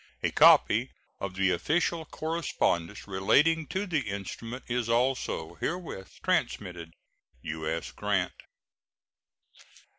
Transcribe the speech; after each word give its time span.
A 0.23 0.31
copy 0.31 0.89
of 1.19 1.35
the 1.35 1.51
official 1.51 2.05
correspondence 2.05 3.07
relating 3.07 3.67
to 3.67 3.85
the 3.85 4.09
instrument 4.09 4.63
is 4.67 4.89
also 4.89 5.53
herewith 5.61 6.13
transmitted. 6.23 6.93
U.S. 7.43 7.91
GRANT. 7.91 8.33